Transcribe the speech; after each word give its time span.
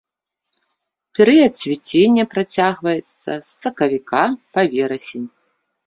Перыяд 1.19 1.53
цвіцення 1.61 2.23
працягваецца 2.33 3.15
з 3.15 3.39
сакавіка 3.61 4.23
па 4.53 4.61
верасень. 4.77 5.29